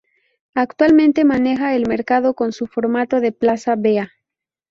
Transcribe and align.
Actualmente 0.55 1.25
maneja 1.25 1.75
el 1.75 1.87
mercado 1.87 2.33
con 2.33 2.53
su 2.53 2.65
formato 2.65 3.19
de 3.19 3.31
Plaza 3.31 3.75
vea. 3.75 4.09